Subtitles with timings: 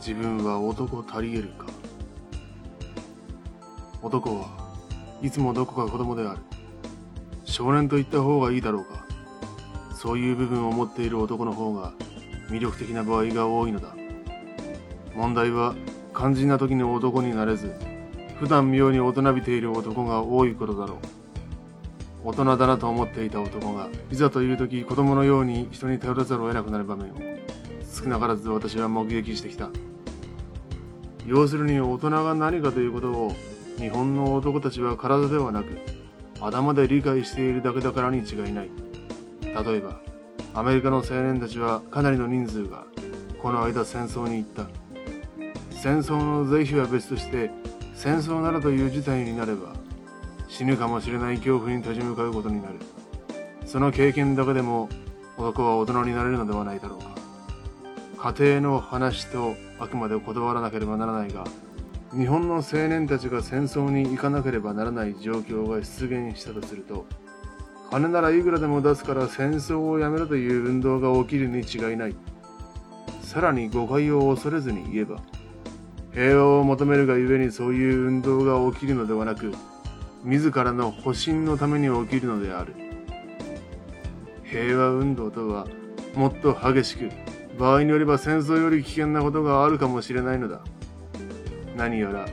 [0.00, 1.66] 自分は男足り得るか？
[4.02, 4.46] 男は
[5.20, 6.40] いつもどこか子供である。
[7.44, 9.04] 少年と言った方がいいだろうか？
[9.94, 11.92] そういう部分を持っている男の方が
[12.48, 13.94] 魅力的な場合が多いのだ。
[15.14, 15.74] 問題は
[16.16, 17.74] 肝心な時に男になれず
[18.38, 20.98] 普段妙に大人びている男が多いことだろう。
[22.24, 27.16] 大人だなと思っていた男がいざという時子供のように人に頼らざるを得なくなる場面を。
[27.92, 29.68] 少なからず私は目撃してきた。
[31.26, 33.32] 要するに大人が何かということを
[33.78, 35.78] 日本の男たちは体ではなく
[36.40, 38.70] 頭で理解しているだけだからに違いない。
[39.42, 40.00] 例えば
[40.54, 42.84] アメリカの青年たちはかなりの人数が
[43.42, 44.66] この間戦争に行った。
[45.70, 47.50] 戦争の是非は別として
[47.94, 49.74] 戦争ならという事態になれば
[50.48, 52.74] 死ぬかもしれない恐怖に立ち向かうことになる。
[53.66, 54.88] その経験だけでも
[55.38, 57.09] 男は大人になれるのではないだろうか。
[58.22, 61.44] 家庭の話とあくまで断らなければならないが
[62.12, 67.06] 日本の青年たちが戦争に行かなければならない状況が出現したとすると
[67.90, 72.14] 金ならいくらでも出すから戦争をやめろという運動が起きるに違いない。
[73.22, 75.22] さらに誤解を恐れずに言えば
[76.12, 79.54] 平和を求めるがゆえにそういう運動が起きるのではなく
[80.24, 82.74] 自らの保身のために起きるのである。
[84.44, 85.66] 平和運動とは
[86.14, 87.08] もっと激しく
[87.60, 90.62] 場合によれば戦争より危険なことがあるかもしれないのだ。
[91.76, 92.26] 何やら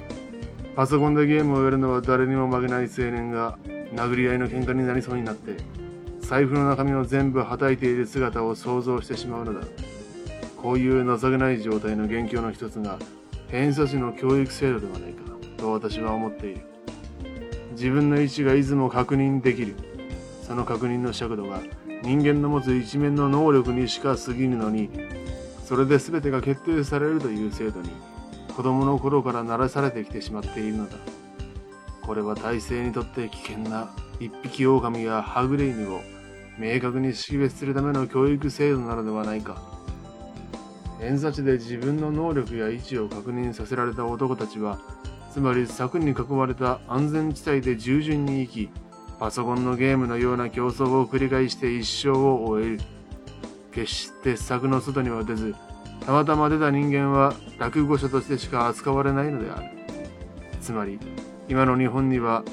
[0.73, 3.57] パソコンでゲームをやるのは誰にも負けない青年が
[3.93, 5.57] 殴り合いの喧嘩になりそうになって
[6.21, 9.67] 財布の中身を全部はたいている姿を想像してしまうのだ。
[10.55, 12.97] こういう情けない状態の元凶の一つが
[13.49, 15.23] 偏差値の教育制度ではないか
[15.57, 16.61] と私は思っている。
[17.71, 19.75] 自分の意思がいつも確認できる。
[20.41, 21.59] その確認の尺度が
[22.03, 24.89] 人間の持つ一面の能力にしか過ぎるのに
[25.65, 27.89] それで全てが決定されるという制度に
[28.55, 30.95] 子供の頃から慣らされてきてしまっているのだ。
[32.01, 36.01] これは体制にとって危険な一匹狼やはぐれ犬を
[36.57, 39.61] 明確に識別するための教育制度なのではないか。
[40.99, 44.79] 偏差値で自分の能力や位置を確認させられた男たちは
[45.31, 48.69] つまり柵に囲まれた安全地帯で従順に生き
[49.19, 52.79] パソコンのゲームのような競争を繰り返して一生を終える。
[53.71, 55.53] 決して柵の外には出ず
[56.05, 59.69] たまたま出た人間は落語者としてしか扱われないのである。
[60.61, 60.99] つまり
[61.47, 62.43] 今の日本には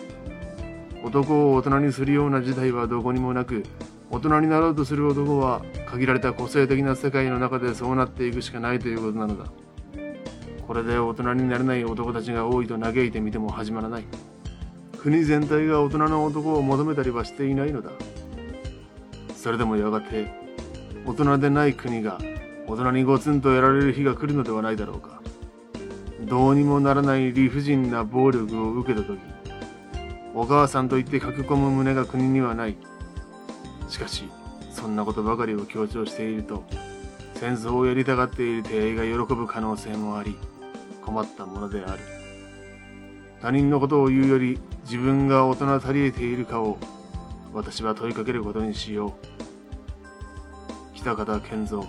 [1.02, 3.62] 男を大人にするような事態はどこにもなく
[4.10, 9.50] 大人になろうとする男は限られた個性的な世界の中でそうなっていくしかないということなのだ。
[10.66, 14.04] これで大人になれない男たちが多いと嘆いてみても始まらない。
[15.04, 17.90] 国全体が大人の男を求めたりはしていないのだ。
[19.36, 20.30] それでもやがて
[21.04, 22.18] 大人でない国が
[22.66, 25.20] 大人にゴツンとやられる日が来るのではないだろうか。
[26.22, 29.20] どうにもならない理不尽な暴力を受けた時
[30.32, 32.76] お母さんと言って書き込む胸が国にはない。
[33.90, 34.24] しかし
[34.70, 36.64] そんなことばかりを強調していると
[37.34, 40.34] 戦争をやりたがっている帝が喜ぶ可能性もあり
[41.04, 42.23] 困ったものである。
[43.44, 46.78] 他人のことを言うより自分が大人足りえているかを
[47.52, 49.12] 私は問いかけることにしよう。
[50.94, 51.86] 北方健三。